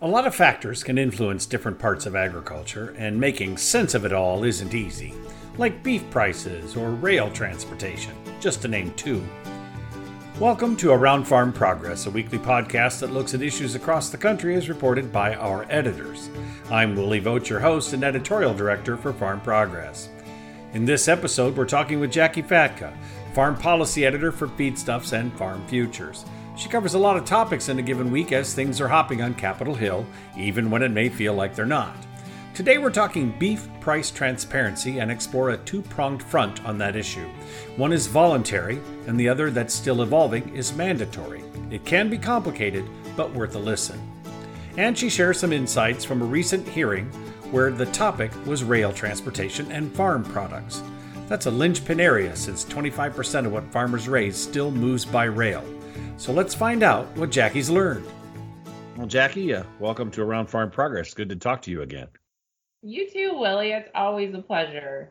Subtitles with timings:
[0.00, 4.12] A lot of factors can influence different parts of agriculture, and making sense of it
[4.12, 5.12] all isn't easy,
[5.56, 9.20] like beef prices or rail transportation, just to name two.
[10.38, 14.54] Welcome to Around Farm Progress, a weekly podcast that looks at issues across the country
[14.54, 16.30] as reported by our editors.
[16.70, 20.10] I'm Willie Vogt, your host and editorial director for Farm Progress.
[20.74, 22.96] In this episode, we're talking with Jackie Fatka,
[23.34, 26.24] farm policy editor for Feedstuffs and Farm Futures.
[26.58, 29.34] She covers a lot of topics in a given week as things are hopping on
[29.34, 30.04] Capitol Hill,
[30.36, 31.96] even when it may feel like they're not.
[32.52, 37.28] Today we're talking beef price transparency and explore a two pronged front on that issue.
[37.76, 41.44] One is voluntary, and the other that's still evolving is mandatory.
[41.70, 42.84] It can be complicated,
[43.16, 44.00] but worth a listen.
[44.76, 47.06] And she shares some insights from a recent hearing
[47.52, 50.82] where the topic was rail transportation and farm products.
[51.28, 55.64] That's a linchpin area since 25% of what farmers raise still moves by rail.
[56.16, 58.06] So let's find out what Jackie's learned.
[58.96, 61.14] Well, Jackie, uh, welcome to Around Farm Progress.
[61.14, 62.08] Good to talk to you again.
[62.82, 63.72] You too, Willie.
[63.72, 65.10] It's always a pleasure.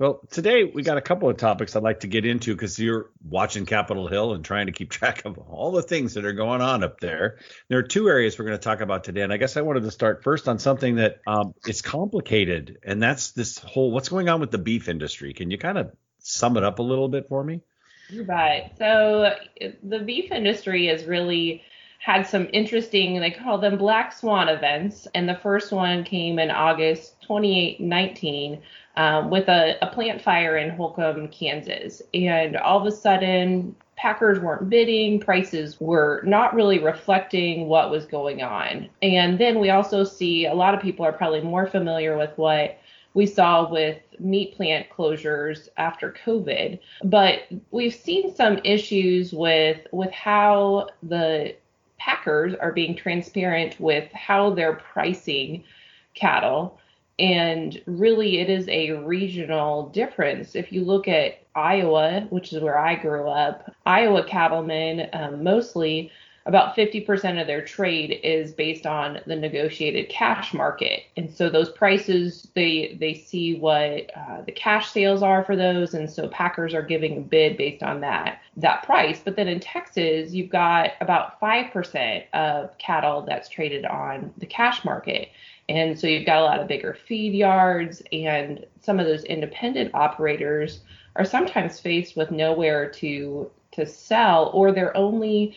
[0.00, 3.10] Well, today we got a couple of topics I'd like to get into because you're
[3.28, 6.60] watching Capitol Hill and trying to keep track of all the things that are going
[6.60, 7.38] on up there.
[7.68, 9.84] There are two areas we're going to talk about today, and I guess I wanted
[9.84, 14.28] to start first on something that um, is complicated, and that's this whole what's going
[14.28, 15.32] on with the beef industry.
[15.32, 17.60] Can you kind of sum it up a little bit for me?
[18.12, 18.70] Right.
[18.78, 19.34] So
[19.82, 21.62] the beef industry has really
[21.98, 25.08] had some interesting, they call them black swan events.
[25.14, 28.60] And the first one came in August 2019
[28.96, 32.02] um, with a, a plant fire in Holcomb, Kansas.
[32.12, 38.04] And all of a sudden, packers weren't bidding, prices were not really reflecting what was
[38.04, 38.90] going on.
[39.00, 42.78] And then we also see a lot of people are probably more familiar with what
[43.14, 46.80] we saw with meat plant closures after COVID.
[47.04, 51.54] But we've seen some issues with with how the
[51.98, 55.64] packers are being transparent with how they're pricing
[56.14, 56.78] cattle.
[57.18, 60.56] And really, it is a regional difference.
[60.56, 66.10] If you look at Iowa, which is where I grew up, Iowa cattlemen um, mostly
[66.46, 71.04] about 50% of their trade is based on the negotiated cash market.
[71.16, 75.94] And so those prices they they see what uh, the cash sales are for those.
[75.94, 79.20] And so packers are giving a bid based on that that price.
[79.24, 84.84] But then in texas you've got about 5% of cattle that's traded on the cash
[84.84, 85.30] market.
[85.70, 88.02] And so you've got a lot of bigger feed yards.
[88.12, 90.80] And some of those independent operators
[91.16, 95.56] are sometimes faced with nowhere to to sell or they're only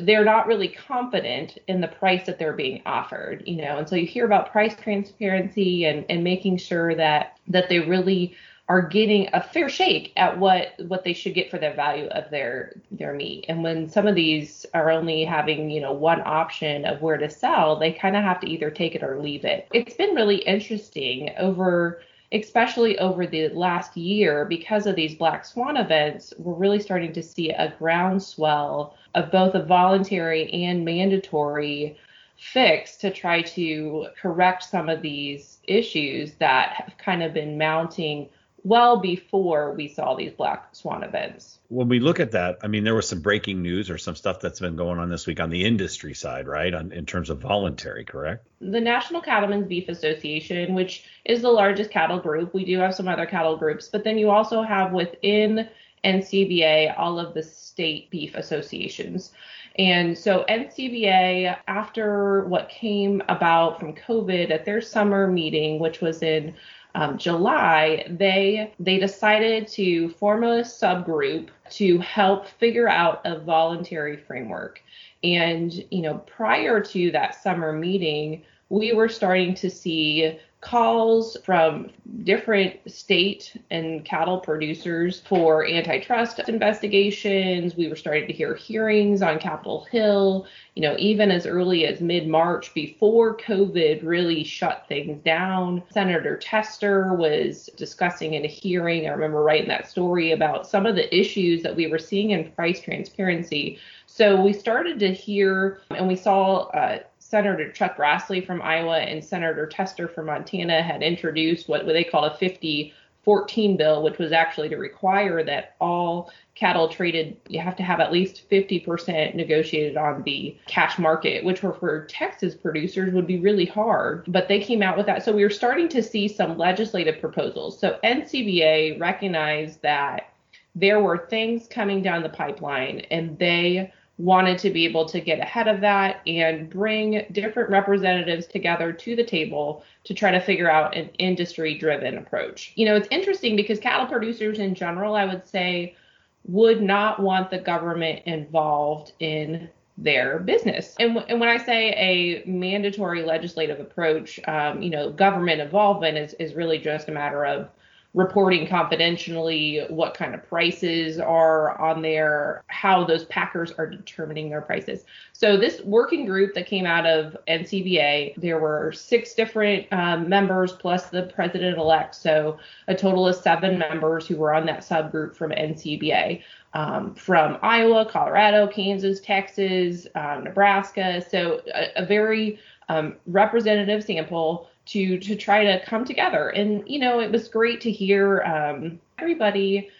[0.00, 3.78] they're not really confident in the price that they're being offered you know?
[3.78, 8.36] And so you hear about price transparency and and making sure that that they really
[8.68, 12.30] are getting a fair shake at what what they should get for the value of
[12.30, 13.44] their their meat.
[13.48, 17.28] And when some of these are only having you know one option of where to
[17.28, 19.68] sell they kind of have to either take it or leave it.
[19.72, 22.00] It's been really interesting over
[22.32, 27.22] especially over the last year, because of these black swan events, we're really starting to
[27.22, 31.96] see a groundswell of both a voluntary and mandatory
[32.36, 38.28] fix to try to correct some of these issues that have kind of been mounting
[38.64, 41.58] well before we saw these black swan events.
[41.68, 44.40] When we look at that, I mean, there was some breaking news or some stuff
[44.40, 46.72] that's been going on this week on the industry side, right?
[46.72, 48.46] On, in terms of voluntary, correct?
[48.60, 53.06] The National Cattlemen's Beef Association, which is the largest cattle group, we do have some
[53.06, 55.68] other cattle groups, but then you also have within
[56.04, 59.32] NCBA all of the state beef associations.
[59.76, 66.22] And so NCBA, after what came about from COVID at their summer meeting, which was
[66.22, 66.54] in
[66.94, 74.16] um, July, they they decided to form a subgroup to help figure out a voluntary
[74.16, 74.80] framework.
[75.22, 81.90] And you know, prior to that summer meeting, we were starting to see calls from
[82.24, 87.76] different state and cattle producers for antitrust investigations.
[87.76, 92.00] We were starting to hear hearings on Capitol Hill, you know, even as early as
[92.00, 95.82] mid March before COVID really shut things down.
[95.90, 99.06] Senator Tester was discussing in a hearing.
[99.06, 102.50] I remember writing that story about some of the issues that we were seeing in
[102.52, 103.78] price transparency.
[104.06, 107.00] So we started to hear and we saw uh,
[107.34, 112.26] Senator Chuck Grassley from Iowa and Senator Tester from Montana had introduced what they call
[112.26, 117.82] a 5014 bill, which was actually to require that all cattle traded, you have to
[117.82, 123.26] have at least 50% negotiated on the cash market, which were for Texas producers would
[123.26, 124.22] be really hard.
[124.28, 125.24] But they came out with that.
[125.24, 127.80] So we were starting to see some legislative proposals.
[127.80, 130.34] So NCBA recognized that
[130.76, 135.40] there were things coming down the pipeline and they wanted to be able to get
[135.40, 140.70] ahead of that and bring different representatives together to the table to try to figure
[140.70, 142.72] out an industry driven approach.
[142.76, 145.96] You know, it's interesting because cattle producers in general, I would say,
[146.44, 150.94] would not want the government involved in their business.
[150.98, 156.18] And, w- and when I say a mandatory legislative approach, um, you know, government involvement
[156.18, 157.68] is, is really just a matter of
[158.14, 164.60] reporting confidentially what kind of prices are on there, how those packers are determining their
[164.60, 165.04] prices.
[165.32, 170.72] So this working group that came out of NCBA, there were six different um, members
[170.72, 175.50] plus the president-elect, so a total of seven members who were on that subgroup from
[175.50, 176.42] NCBA.
[176.76, 181.24] Um, from Iowa, Colorado, Kansas, Texas, um, Nebraska.
[181.30, 182.58] So a, a very
[182.88, 186.50] um, representative sample to to try to come together.
[186.50, 189.90] And you know, it was great to hear um, everybody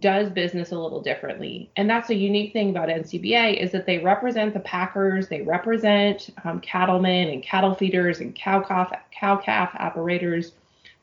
[0.00, 3.98] does business a little differently, and that's a unique thing about NCBA is that they
[3.98, 9.70] represent the packers, they represent um, cattlemen and cattle feeders and cow calf cow calf
[9.78, 10.52] operators.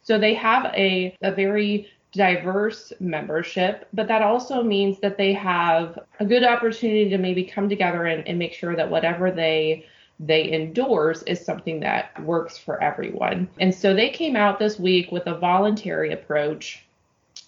[0.03, 5.97] So they have a a very diverse membership, but that also means that they have
[6.19, 9.85] a good opportunity to maybe come together and, and make sure that whatever they
[10.21, 13.49] they endorse is something that works for everyone.
[13.59, 16.85] And so they came out this week with a voluntary approach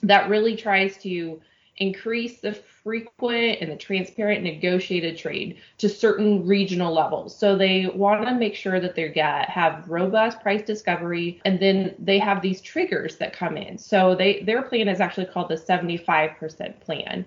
[0.01, 1.39] that really tries to
[1.77, 7.35] increase the frequent and the transparent negotiated trade to certain regional levels.
[7.35, 11.95] So they want to make sure that they get have robust price discovery and then
[11.99, 13.77] they have these triggers that come in.
[13.77, 17.25] So they their plan is actually called the 75% plan.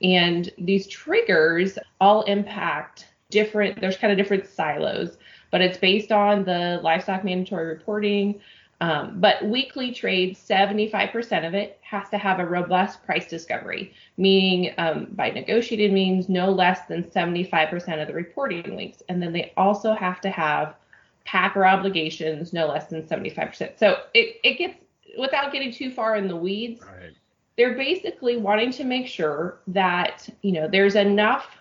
[0.00, 5.18] And these triggers all impact different, there's kind of different silos,
[5.50, 8.40] but it's based on the livestock mandatory reporting.
[8.80, 14.72] Um, but weekly trade, 75% of it has to have a robust price discovery, meaning
[14.78, 19.02] um, by negotiated means no less than 75% of the reporting weeks.
[19.08, 20.76] And then they also have to have
[21.24, 23.78] packer obligations no less than 75%.
[23.78, 24.78] So it, it gets,
[25.18, 27.12] without getting too far in the weeds, right.
[27.56, 31.58] they're basically wanting to make sure that, you know, there's enough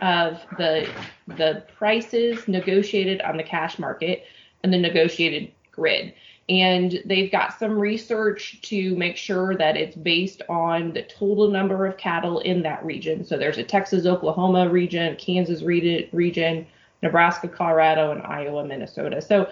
[0.00, 0.88] of the
[1.26, 4.24] the prices negotiated on the cash market
[4.62, 6.14] and the negotiated grid.
[6.48, 11.86] And they've got some research to make sure that it's based on the total number
[11.86, 13.24] of cattle in that region.
[13.24, 16.66] So there's a Texas, Oklahoma region, Kansas region,
[17.02, 19.22] Nebraska, Colorado, and Iowa, Minnesota.
[19.22, 19.48] So,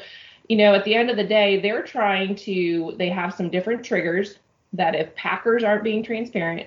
[0.49, 3.85] you know, at the end of the day, they're trying to, they have some different
[3.85, 4.39] triggers
[4.73, 6.67] that if packers aren't being transparent,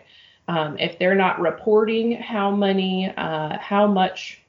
[0.51, 4.41] um, if they're not reporting how many, uh, how much,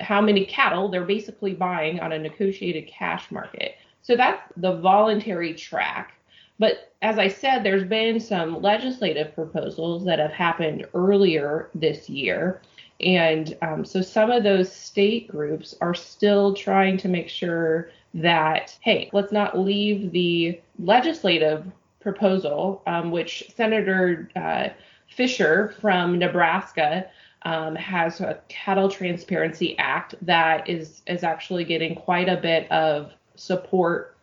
[0.00, 3.74] how many cattle they're basically buying on a negotiated cash market.
[4.02, 6.14] So that's the voluntary track.
[6.60, 12.62] But as I said, there's been some legislative proposals that have happened earlier this year.
[13.00, 18.78] And um, so some of those state groups are still trying to make sure that,
[18.80, 21.66] hey, let's not leave the legislative
[22.00, 24.68] proposal, um, which Senator uh,
[25.08, 27.06] Fischer from Nebraska
[27.42, 33.12] um, has a Cattle Transparency Act that is is actually getting quite a bit of
[33.34, 34.16] support.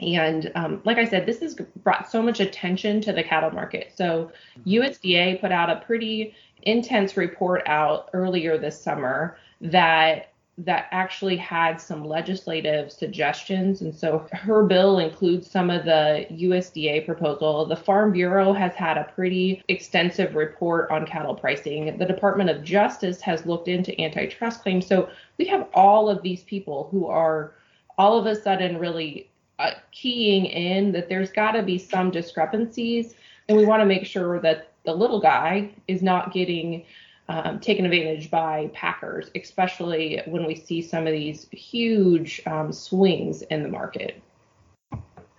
[0.00, 3.92] And um, like I said, this has brought so much attention to the cattle market.
[3.94, 4.30] So
[4.66, 11.78] USDA put out a pretty intense report out earlier this summer that that actually had
[11.78, 13.82] some legislative suggestions.
[13.82, 17.66] And so her bill includes some of the USDA proposal.
[17.66, 21.98] The Farm Bureau has had a pretty extensive report on cattle pricing.
[21.98, 24.86] The Department of Justice has looked into antitrust claims.
[24.86, 27.52] So we have all of these people who are
[27.98, 33.14] all of a sudden really uh, keying in that there's got to be some discrepancies.
[33.48, 36.86] And we want to make sure that the little guy is not getting
[37.28, 43.42] um, taken advantage by packers, especially when we see some of these huge um, swings
[43.42, 44.22] in the market.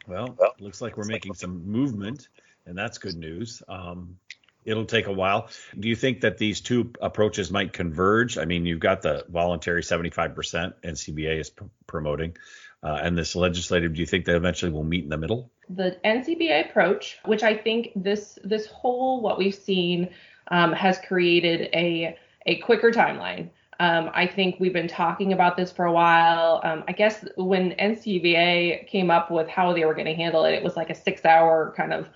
[0.07, 2.29] Well, looks like we're making some movement,
[2.65, 3.61] and that's good news.
[3.67, 4.17] Um,
[4.65, 5.49] it'll take a while.
[5.79, 8.37] Do you think that these two approaches might converge?
[8.37, 12.37] I mean, you've got the voluntary 75% NCBA is pr- promoting,
[12.83, 13.95] uh, and this legislative.
[13.95, 15.51] Do you think they eventually will meet in the middle?
[15.69, 20.09] The NCBA approach, which I think this this whole what we've seen
[20.51, 23.49] um, has created a a quicker timeline.
[23.79, 26.61] Um, I think we've been talking about this for a while.
[26.63, 30.53] Um, I guess when NCBA came up with how they were going to handle it,
[30.53, 32.09] it was like a six hour kind of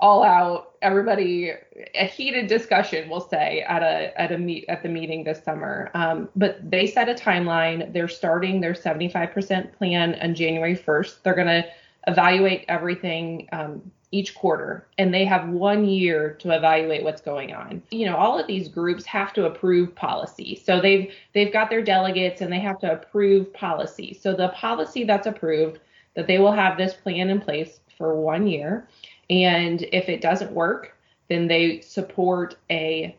[0.00, 1.52] all out everybody
[1.94, 5.90] a heated discussion we'll say at a at a meet at the meeting this summer
[5.94, 11.34] um, but they set a timeline they're starting their 75% plan on january 1st they're
[11.34, 11.64] going to
[12.06, 17.82] evaluate everything um, each quarter and they have one year to evaluate what's going on.
[17.90, 20.60] You know, all of these groups have to approve policy.
[20.64, 24.18] So they've they've got their delegates and they have to approve policy.
[24.20, 25.80] So the policy that's approved
[26.14, 28.88] that they will have this plan in place for one year
[29.28, 30.96] and if it doesn't work,
[31.28, 33.16] then they support a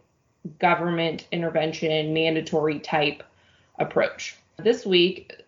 [0.60, 3.22] government intervention mandatory type
[3.78, 4.38] approach.
[4.58, 5.44] This week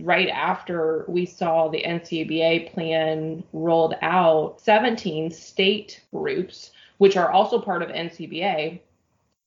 [0.00, 7.60] right after we saw the NCBA plan rolled out, 17 state groups, which are also
[7.60, 8.80] part of NCBA,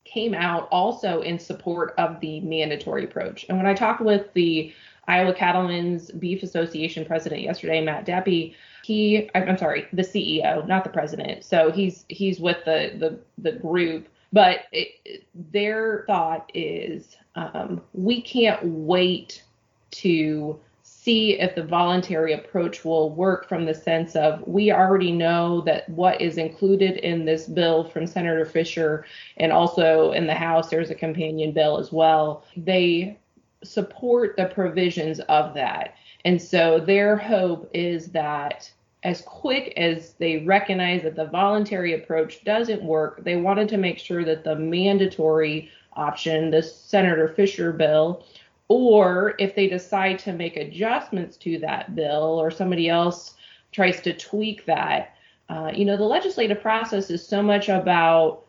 [0.04, 3.46] came out also in support of the mandatory approach.
[3.48, 4.74] And when I talked with the
[5.08, 10.90] Iowa Cattlemen's Beef Association president yesterday, Matt Deppe, he I'm sorry, the CEO, not the
[10.90, 11.44] president.
[11.44, 18.22] So he's he's with the the the group, but it, their thought is um, we
[18.22, 19.44] can't wait
[19.92, 25.62] to see if the voluntary approach will work from the sense of we already know
[25.62, 29.06] that what is included in this bill from Senator Fischer
[29.38, 32.46] and also in the House there's a companion bill as well.
[32.56, 33.18] They
[33.64, 35.96] support the provisions of that.
[36.24, 38.72] And so their hope is that
[39.04, 43.98] as quick as they recognize that the voluntary approach doesn't work, they wanted to make
[43.98, 48.24] sure that the mandatory option, the Senator Fischer bill,
[48.72, 53.36] or if they decide to make adjustments to that bill or somebody else
[53.72, 55.16] tries to tweak that,
[55.50, 58.46] uh, you know, the legislative process is so much about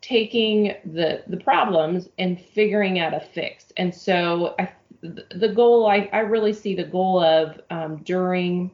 [0.00, 3.72] taking the the problems and figuring out a fix.
[3.76, 4.70] And so I,
[5.02, 8.70] the goal, I, I really see the goal of um, during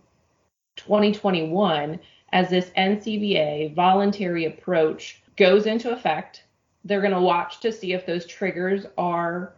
[0.77, 1.99] 2021
[2.33, 6.45] as this NCBA voluntary approach goes into effect.
[6.85, 9.55] They're going to watch to see if those triggers are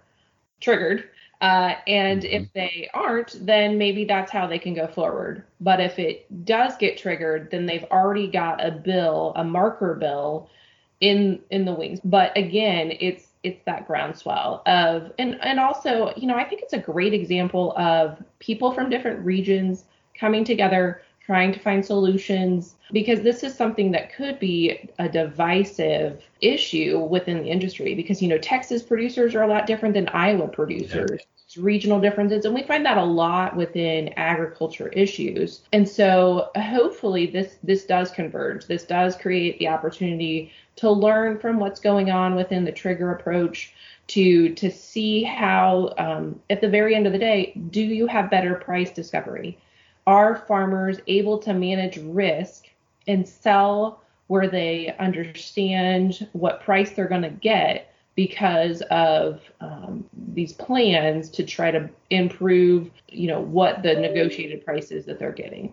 [0.60, 1.10] triggered
[1.44, 2.42] uh, and mm-hmm.
[2.42, 5.44] if they aren't, then maybe that's how they can go forward.
[5.60, 10.48] But if it does get triggered, then they've already got a bill, a marker bill
[11.00, 12.00] in in the wings.
[12.02, 16.72] But again, it's it's that groundswell of and and also, you know, I think it's
[16.72, 19.84] a great example of people from different regions
[20.18, 26.22] coming together trying to find solutions because this is something that could be a divisive
[26.40, 30.48] issue within the industry because you know Texas producers are a lot different than Iowa
[30.48, 31.20] producers
[31.56, 35.62] regional differences and we find that a lot within agriculture issues.
[35.72, 38.66] And so hopefully this this does converge.
[38.66, 43.72] This does create the opportunity to learn from what's going on within the trigger approach
[44.08, 48.30] to to see how um, at the very end of the day do you have
[48.30, 49.58] better price discovery?
[50.06, 52.66] Are farmers able to manage risk
[53.06, 60.52] and sell where they understand what price they're going to get because of um, these
[60.52, 65.72] plans to try to improve, you know, what the negotiated price is that they're getting.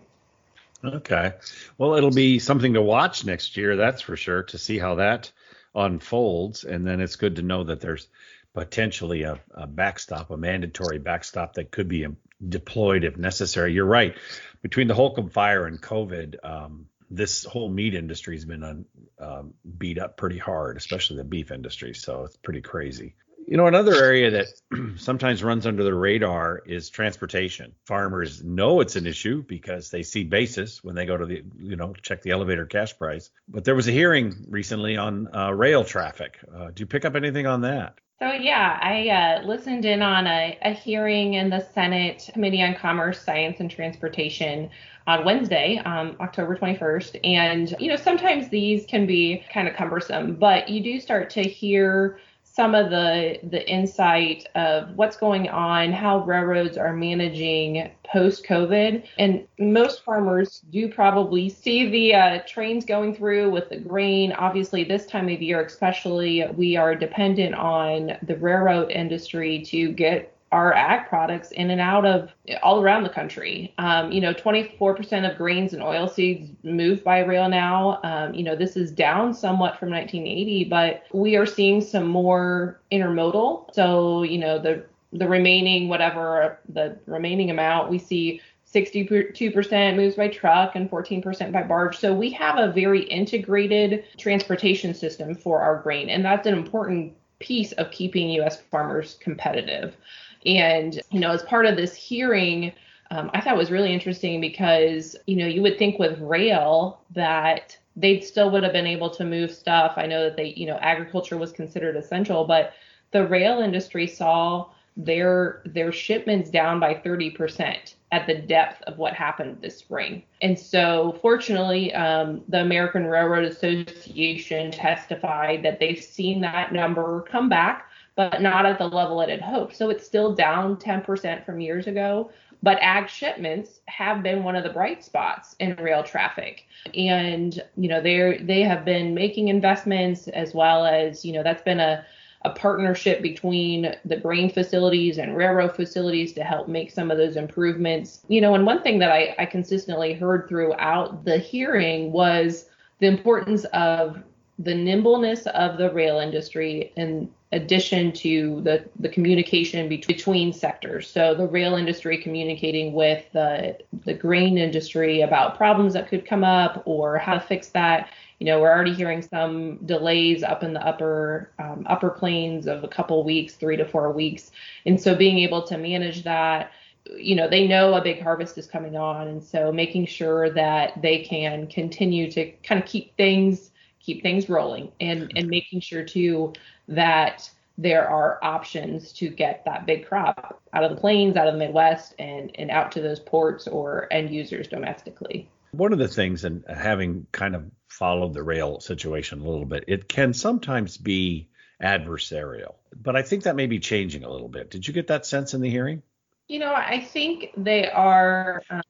[0.84, 1.34] Okay.
[1.78, 5.30] Well, it'll be something to watch next year, that's for sure, to see how that
[5.74, 6.64] unfolds.
[6.64, 8.08] And then it's good to know that there's
[8.52, 12.06] potentially a, a backstop, a mandatory backstop that could be
[12.48, 13.72] deployed if necessary.
[13.72, 14.16] You're right.
[14.60, 18.84] Between the Holcomb fire and COVID, um, this whole meat industry has been un,
[19.18, 21.92] um, beat up pretty hard, especially the beef industry.
[21.92, 23.16] So it's pretty crazy.
[23.48, 24.46] You know, another area that
[24.96, 27.72] sometimes runs under the radar is transportation.
[27.84, 31.74] Farmers know it's an issue because they see basis when they go to the, you
[31.74, 33.30] know, check the elevator cash price.
[33.48, 36.38] But there was a hearing recently on uh, rail traffic.
[36.54, 37.98] Uh, do you pick up anything on that?
[38.22, 42.76] So yeah, I uh, listened in on a, a, hearing in the Senate Committee on
[42.76, 44.70] Commerce, Science, and Transportation
[45.08, 47.18] on Wednesday, um, October 21st.
[47.24, 51.42] And you know, sometimes these can be kind of cumbersome, but you do start to
[51.42, 52.20] hear
[52.52, 59.04] some of the the insight of what's going on, how railroads are managing post COVID,
[59.18, 64.32] and most farmers do probably see the uh, trains going through with the grain.
[64.32, 70.32] Obviously, this time of year, especially, we are dependent on the railroad industry to get
[70.52, 72.30] our ag products in and out of
[72.62, 73.74] all around the country.
[73.78, 78.00] Um, you know, 24% of grains and oilseeds move by rail now.
[78.04, 82.80] Um, you know, this is down somewhat from 1980, but we are seeing some more
[82.92, 83.74] intermodal.
[83.74, 88.40] So, you know, the the remaining whatever the remaining amount we see
[88.72, 91.98] 62% moves by truck and 14% by barge.
[91.98, 97.12] So we have a very integrated transportation system for our grain, and that's an important
[97.38, 98.62] piece of keeping U.S.
[98.70, 99.96] farmers competitive.
[100.46, 102.72] And, you know, as part of this hearing,
[103.10, 107.76] um, I thought was really interesting because, you know, you would think with rail that
[107.94, 109.94] they still would have been able to move stuff.
[109.96, 112.72] I know that they, you know, agriculture was considered essential, but
[113.10, 119.14] the rail industry saw their their shipments down by 30% at the depth of what
[119.14, 120.22] happened this spring.
[120.42, 127.48] And so, fortunately, um, the American Railroad Association testified that they've seen that number come
[127.48, 129.76] back, but not at the level it had hoped.
[129.76, 132.30] So, it's still down 10% from years ago.
[132.64, 136.64] But ag shipments have been one of the bright spots in rail traffic.
[136.94, 141.62] And, you know, they they have been making investments as well as, you know, that's
[141.62, 142.04] been a
[142.44, 147.36] a partnership between the grain facilities and railroad facilities to help make some of those
[147.36, 148.20] improvements.
[148.28, 152.66] You know, and one thing that I, I consistently heard throughout the hearing was
[152.98, 154.22] the importance of
[154.58, 161.08] the nimbleness of the rail industry in addition to the, the communication between sectors.
[161.08, 166.44] So the rail industry communicating with the, the grain industry about problems that could come
[166.44, 168.10] up or how to fix that.
[168.40, 172.82] You know, we're already hearing some delays up in the upper um, upper plains of
[172.82, 174.50] a couple weeks, three to four weeks,
[174.84, 176.72] and so being able to manage that,
[177.16, 181.00] you know, they know a big harvest is coming on, and so making sure that
[181.02, 183.70] they can continue to kind of keep things
[184.02, 186.52] keep things rolling, and and making sure too
[186.88, 191.54] that there are options to get that big crop out of the plains, out of
[191.54, 195.48] the Midwest, and and out to those ports or end users domestically.
[195.72, 199.84] One of the things, and having kind of followed the rail situation a little bit,
[199.88, 201.48] it can sometimes be
[201.82, 204.70] adversarial, but I think that may be changing a little bit.
[204.70, 206.02] Did you get that sense in the hearing?
[206.48, 208.62] You know, I think they are.
[208.70, 208.82] Um,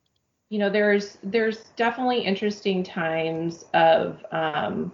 [0.51, 4.93] you know, there's there's definitely interesting times of um,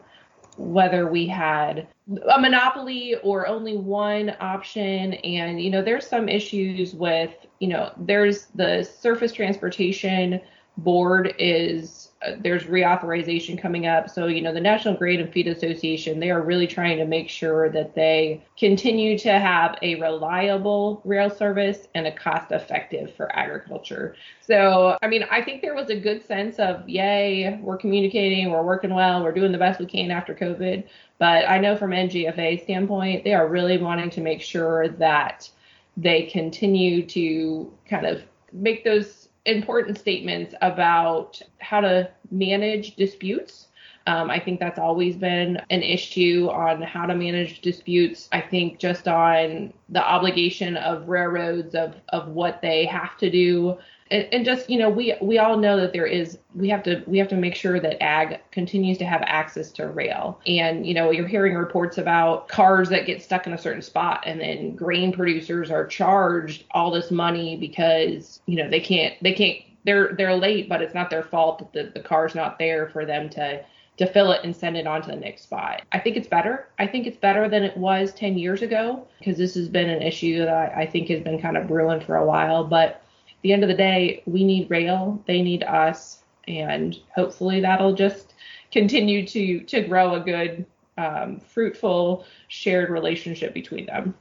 [0.59, 1.87] whether we had
[2.35, 5.15] a monopoly or only one option.
[5.15, 10.41] And you know there's some issues with you know there's the surface transportation
[10.77, 14.11] board is uh, there's reauthorization coming up.
[14.11, 17.29] So, you know, the National Grain and Feed Association, they are really trying to make
[17.29, 23.35] sure that they continue to have a reliable rail service and a cost effective for
[23.37, 24.17] agriculture.
[24.41, 28.65] So, I mean, I think there was a good sense of, yay, we're communicating, we're
[28.65, 30.85] working well, we're doing the best we can after COVID.
[31.19, 35.49] But I know from NGFA standpoint, they are really wanting to make sure that
[35.97, 38.23] they continue to kind of
[38.53, 39.18] make those
[39.49, 43.69] important statements about how to manage disputes.
[44.07, 48.29] Um, I think that's always been an issue on how to manage disputes.
[48.33, 53.77] I think just on the obligation of railroads of of what they have to do
[54.11, 57.03] and, and, just you know we we all know that there is we have to
[57.07, 60.95] we have to make sure that ag continues to have access to rail and you
[60.95, 64.75] know you're hearing reports about cars that get stuck in a certain spot and then
[64.75, 70.15] grain producers are charged all this money because you know they can't they can't they're
[70.15, 73.29] they're late but it's not their fault that the, the car's not there for them
[73.29, 73.63] to
[73.99, 75.83] to fill it and send it on to the next spot.
[75.91, 76.69] I think it's better.
[76.79, 80.03] I think it's better than it was 10 years ago because this has been an
[80.03, 82.63] issue that I, I think has been kind of brewing for a while.
[82.63, 83.03] But
[83.43, 88.35] the end of the day, we need rail, they need us, and hopefully that'll just
[88.73, 94.15] continue to to grow a good, um, fruitful, shared relationship between them.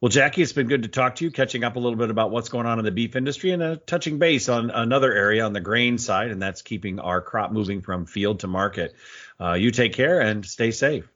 [0.00, 2.30] Well, Jackie, it's been good to talk to you, catching up a little bit about
[2.30, 5.54] what's going on in the beef industry and uh, touching base on another area on
[5.54, 8.94] the grain side, and that's keeping our crop moving from field to market.
[9.40, 11.08] Uh, you take care and stay safe.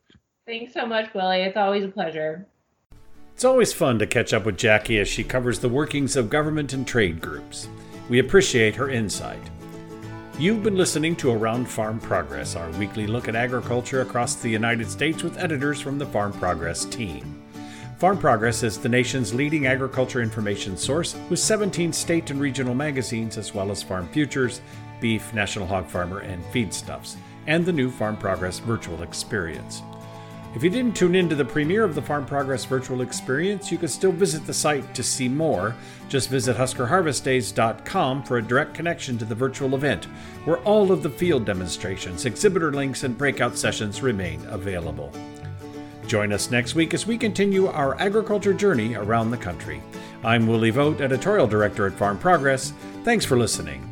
[0.47, 1.43] Thanks so much, Willie.
[1.43, 2.47] It's always a pleasure.
[3.40, 6.74] It's always fun to catch up with Jackie as she covers the workings of government
[6.74, 7.68] and trade groups.
[8.11, 9.40] We appreciate her insight.
[10.38, 14.90] You've been listening to Around Farm Progress, our weekly look at agriculture across the United
[14.90, 17.42] States with editors from the Farm Progress team.
[17.96, 23.38] Farm Progress is the nation's leading agriculture information source with 17 state and regional magazines,
[23.38, 24.61] as well as Farm Futures,
[25.00, 29.81] Beef, National Hog Farmer, and Feedstuffs, and the new Farm Progress virtual experience.
[30.53, 33.79] If you didn't tune in to the premiere of the Farm Progress virtual experience, you
[33.79, 35.77] can still visit the site to see more.
[36.09, 40.07] Just visit HuskerHarvestDays.com for a direct connection to the virtual event,
[40.45, 45.13] where all of the field demonstrations, exhibitor links, and breakout sessions remain available.
[46.09, 49.81] Join us next week as we continue our agriculture journey around the country.
[50.25, 52.73] I'm Willie Vogt, Editorial Director at Farm Progress.
[53.05, 53.89] Thanks for listening.